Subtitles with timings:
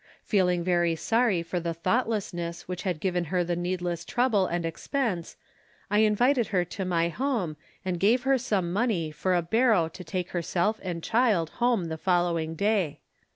[0.23, 5.37] Feeling very sorry for the thoughtlessness which had given her the needless trouble and expense
[5.91, 10.03] I invited her to my home and gave her some money for a barrow to
[10.03, 13.01] take herself and child home the following day.